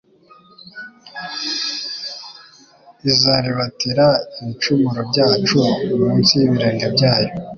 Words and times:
izaribatira 3.09 4.07
ibicumuro 4.39 4.99
byacu 5.09 5.59
munsi 5.99 6.31
y'ibirenge 6.39 6.85
byayo 6.95 7.31